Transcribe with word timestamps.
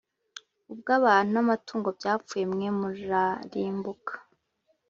ubw 0.71 0.87
abantu 0.97 1.29
namatungo 1.33 1.89
byapfuye 1.97 2.43
mwe 2.51 2.67
murarimbuka 2.79 4.13